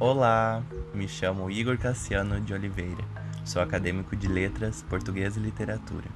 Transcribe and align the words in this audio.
Olá, 0.00 0.62
me 0.94 1.08
chamo 1.08 1.50
Igor 1.50 1.76
Cassiano 1.76 2.40
de 2.40 2.54
Oliveira, 2.54 3.02
sou 3.44 3.60
acadêmico 3.60 4.14
de 4.14 4.28
Letras, 4.28 4.80
Português 4.88 5.36
e 5.36 5.40
Literatura. 5.40 6.06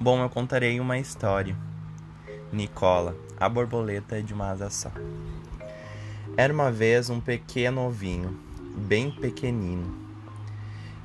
Bom, 0.00 0.22
eu 0.22 0.30
contarei 0.30 0.80
uma 0.80 0.96
história. 0.96 1.54
Nicola, 2.50 3.14
a 3.38 3.46
borboleta 3.46 4.22
de 4.22 4.32
uma 4.32 4.48
asa 4.48 4.70
só. 4.70 4.90
Era 6.34 6.50
uma 6.50 6.72
vez 6.72 7.10
um 7.10 7.20
pequeno 7.20 7.86
ovinho, 7.86 8.40
bem 8.74 9.10
pequenino, 9.10 9.94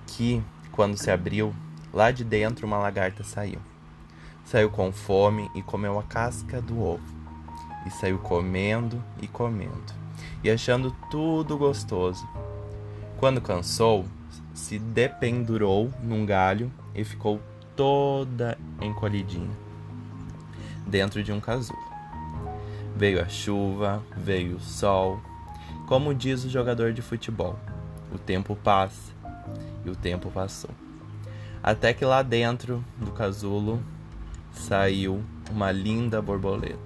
que, 0.07 0.41
quando 0.71 0.95
se 0.95 1.11
abriu, 1.11 1.53
lá 1.91 2.11
de 2.11 2.23
dentro 2.23 2.65
uma 2.65 2.77
lagarta 2.77 3.25
saiu. 3.25 3.59
Saiu 4.45 4.69
com 4.69 4.93
fome 4.93 5.51
e 5.53 5.61
comeu 5.61 5.99
a 5.99 6.03
casca 6.03 6.61
do 6.61 6.81
ovo. 6.81 7.13
E 7.85 7.89
saiu 7.89 8.19
comendo 8.19 9.03
e 9.21 9.27
comendo 9.27 10.02
e 10.43 10.51
achando 10.51 10.91
tudo 11.09 11.57
gostoso. 11.57 12.27
Quando 13.17 13.41
cansou, 13.41 14.05
se 14.53 14.77
dependurou 14.77 15.91
num 16.01 16.25
galho 16.25 16.71
e 16.93 17.03
ficou 17.03 17.39
toda 17.75 18.57
encolhidinha 18.81 19.49
dentro 20.85 21.23
de 21.23 21.31
um 21.31 21.39
casulo. 21.39 21.79
Veio 22.95 23.21
a 23.21 23.27
chuva, 23.27 24.03
veio 24.15 24.57
o 24.57 24.59
sol. 24.59 25.19
Como 25.87 26.13
diz 26.13 26.43
o 26.43 26.49
jogador 26.49 26.93
de 26.93 27.01
futebol, 27.01 27.57
o 28.13 28.17
tempo 28.17 28.55
passa 28.55 29.11
e 29.83 29.89
o 29.89 29.95
tempo 29.95 30.29
passou. 30.29 30.69
Até 31.61 31.93
que 31.93 32.05
lá 32.05 32.21
dentro 32.21 32.83
do 32.97 33.11
casulo 33.11 33.81
saiu 34.51 35.23
uma 35.49 35.71
linda 35.71 36.21
borboleta. 36.21 36.77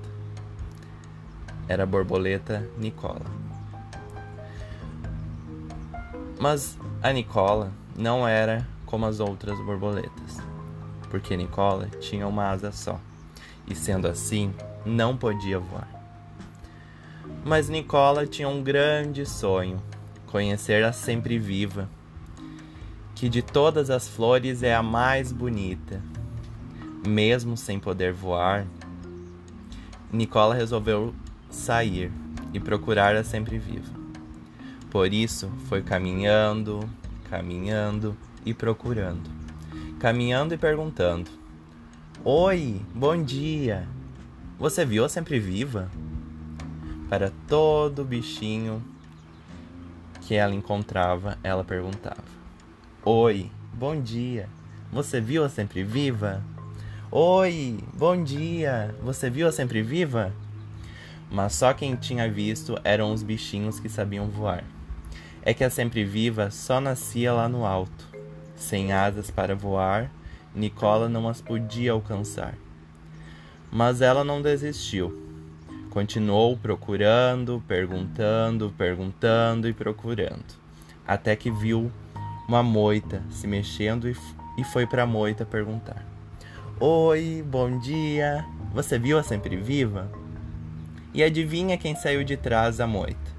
Era 1.68 1.84
a 1.84 1.86
borboleta 1.86 2.68
Nicola. 2.78 3.47
Mas 6.40 6.78
a 7.02 7.12
Nicola 7.12 7.72
não 7.98 8.28
era 8.28 8.68
como 8.86 9.08
as 9.08 9.20
outras 9.20 9.58
borboletas, 9.66 10.38
porque 11.10 11.36
Nicola 11.36 11.90
tinha 12.00 12.28
uma 12.28 12.50
asa 12.50 12.72
só, 12.72 13.00
e 13.68 13.74
sendo 13.74 14.08
assim, 14.08 14.54
não 14.86 15.18
podia 15.18 15.60
voar. 15.60 15.88
Mas 17.44 17.70
Nicola 17.70 18.28
tinha 18.28 18.48
um 18.48 18.62
grande 18.62 19.26
sonho: 19.26 19.82
conhecer 20.28 20.84
a 20.84 20.94
sempre 20.94 21.40
viva, 21.40 21.90
que 23.16 23.28
de 23.28 23.42
todas 23.42 23.90
as 23.90 24.08
flores 24.08 24.62
é 24.62 24.76
a 24.76 24.84
mais 24.84 25.32
bonita. 25.32 26.02
Mesmo 27.08 27.58
sem 27.58 27.80
poder 27.80 28.14
voar, 28.14 28.68
Nicola 30.12 30.54
resolveu 30.54 31.16
sair 31.50 32.12
e 32.54 32.60
procurar 32.60 33.16
a 33.16 33.24
sempre 33.24 33.58
viva. 33.58 34.07
Por 34.98 35.14
isso, 35.14 35.48
foi 35.70 35.84
caminhando, 35.84 36.90
caminhando 37.30 38.18
e 38.44 38.52
procurando. 38.52 39.30
Caminhando 40.00 40.56
e 40.56 40.58
perguntando: 40.58 41.30
Oi, 42.26 42.82
bom 42.96 43.24
dia. 43.24 43.88
Você 44.58 44.84
viu 44.84 45.06
a 45.06 45.10
sempre 45.10 45.40
viva? 45.40 45.88
Para 47.08 47.32
todo 47.48 48.04
bichinho 48.04 48.84
que 50.22 50.34
ela 50.34 50.56
encontrava, 50.56 51.38
ela 51.44 51.64
perguntava: 51.64 52.24
Oi, 53.06 53.52
bom 53.72 54.02
dia. 54.02 54.50
Você 54.92 55.22
viu 55.22 55.44
a 55.44 55.50
sempre 55.50 55.84
viva? 55.84 56.44
Oi, 57.12 57.78
bom 57.94 58.24
dia. 58.24 58.96
Você 59.04 59.30
viu 59.30 59.48
a 59.48 59.52
sempre 59.52 59.84
viva? 59.84 60.34
Mas 61.30 61.54
só 61.54 61.72
quem 61.72 61.96
tinha 61.96 62.28
visto 62.28 62.80
eram 62.84 63.14
os 63.14 63.22
bichinhos 63.22 63.80
que 63.80 63.90
sabiam 63.90 64.28
voar 64.28 64.64
é 65.42 65.54
que 65.54 65.64
a 65.64 65.70
sempre 65.70 66.04
viva 66.04 66.52
só 66.52 66.80
nascia 66.80 67.34
lá 67.34 67.48
no 67.48 67.66
alto. 67.66 68.08
Sem 68.56 68.92
asas 68.92 69.30
para 69.30 69.56
voar, 69.56 70.12
Nicola 70.54 71.08
não 71.08 71.30
as 71.30 71.42
podia 71.42 71.92
alcançar. 71.92 72.56
Mas 73.72 74.02
ela 74.02 74.24
não 74.24 74.42
desistiu. 74.42 75.26
Continuou 75.90 76.58
procurando, 76.58 77.64
perguntando, 77.68 78.74
perguntando 78.78 79.68
e 79.68 79.74
procurando, 79.74 80.46
até 81.08 81.36
que 81.36 81.50
viu 81.50 81.92
uma 82.48 82.64
moita 82.64 83.22
se 83.30 83.48
mexendo 83.48 84.10
e 84.10 84.64
foi 84.64 84.86
para 84.86 85.04
a 85.04 85.08
moita 85.08 85.46
perguntar: 85.46 86.06
Oi, 86.80 87.44
bom 87.46 87.80
dia. 87.80 88.46
Você 88.74 89.00
viu 89.00 89.18
a 89.18 89.24
sempre 89.24 89.56
viva? 89.56 90.12
E 91.14 91.24
adivinha 91.24 91.78
quem 91.78 91.96
saiu 91.96 92.24
de 92.24 92.38
trás 92.38 92.78
da 92.78 92.86
moita? 92.86 93.37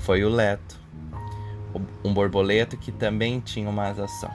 Foi 0.00 0.24
o 0.24 0.28
Leto 0.28 0.80
um 2.04 2.12
borboleta 2.12 2.76
que 2.76 2.90
também 2.90 3.40
tinha 3.40 3.68
uma 3.68 3.94
só. 4.08 4.30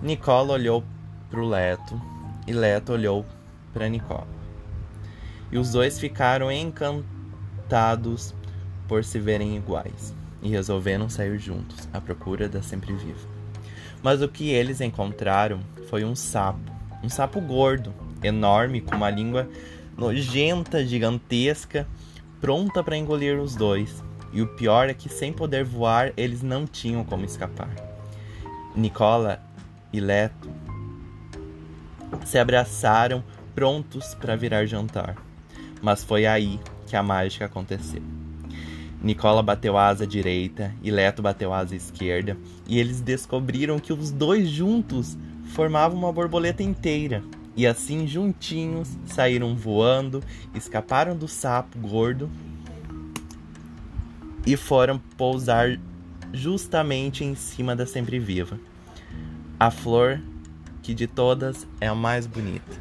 Nicola 0.00 0.54
olhou 0.54 0.84
para 1.30 1.40
o 1.40 1.48
Leto 1.48 2.00
e 2.46 2.52
Leto 2.52 2.92
olhou 2.92 3.24
para 3.72 3.88
Nicola. 3.88 4.26
E 5.50 5.58
os 5.58 5.72
dois 5.72 5.98
ficaram 5.98 6.50
encantados 6.50 8.34
por 8.86 9.04
se 9.04 9.18
verem 9.18 9.56
iguais 9.56 10.14
e 10.40 10.48
resolveram 10.48 11.08
sair 11.08 11.38
juntos 11.38 11.88
à 11.92 12.00
procura 12.00 12.48
da 12.48 12.62
sempre 12.62 12.94
viva. 12.94 13.28
Mas 14.02 14.22
o 14.22 14.28
que 14.28 14.50
eles 14.50 14.80
encontraram 14.80 15.60
foi 15.88 16.04
um 16.04 16.14
sapo, 16.14 16.72
um 17.02 17.08
sapo 17.08 17.40
gordo, 17.40 17.92
enorme, 18.22 18.80
com 18.80 18.94
uma 18.94 19.10
língua 19.10 19.48
nojenta, 19.96 20.86
gigantesca, 20.86 21.88
pronta 22.40 22.82
para 22.82 22.96
engolir 22.96 23.38
os 23.40 23.54
dois. 23.54 24.02
E 24.32 24.42
o 24.42 24.46
pior 24.46 24.88
é 24.88 24.94
que, 24.94 25.08
sem 25.08 25.32
poder 25.32 25.64
voar, 25.64 26.12
eles 26.16 26.42
não 26.42 26.66
tinham 26.66 27.04
como 27.04 27.24
escapar. 27.24 27.70
Nicola 28.76 29.40
e 29.92 30.00
Leto 30.00 30.50
se 32.24 32.38
abraçaram, 32.38 33.22
prontos 33.54 34.14
para 34.14 34.36
virar 34.36 34.66
jantar. 34.66 35.16
Mas 35.80 36.04
foi 36.04 36.26
aí 36.26 36.60
que 36.86 36.96
a 36.96 37.02
mágica 37.02 37.46
aconteceu. 37.46 38.02
Nicola 39.02 39.42
bateu 39.42 39.76
a 39.76 39.86
asa 39.86 40.06
direita 40.06 40.74
e 40.82 40.90
Leto 40.90 41.22
bateu 41.22 41.52
a 41.52 41.58
asa 41.58 41.76
esquerda, 41.76 42.36
e 42.66 42.78
eles 42.78 43.00
descobriram 43.00 43.78
que 43.78 43.92
os 43.92 44.10
dois 44.10 44.48
juntos 44.48 45.16
formavam 45.54 45.98
uma 45.98 46.12
borboleta 46.12 46.62
inteira. 46.62 47.22
E 47.58 47.66
assim, 47.66 48.06
juntinhos, 48.06 48.88
saíram 49.04 49.56
voando, 49.56 50.22
escaparam 50.54 51.16
do 51.16 51.26
sapo 51.26 51.76
gordo 51.80 52.30
e 54.46 54.56
foram 54.56 54.96
pousar 55.16 55.76
justamente 56.32 57.24
em 57.24 57.34
cima 57.34 57.74
da 57.74 57.84
sempre 57.84 58.20
viva. 58.20 58.60
A 59.58 59.72
flor 59.72 60.20
que 60.84 60.94
de 60.94 61.08
todas 61.08 61.66
é 61.80 61.88
a 61.88 61.96
mais 61.96 62.28
bonita. 62.28 62.78